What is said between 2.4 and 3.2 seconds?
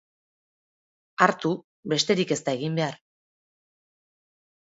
da egin behar.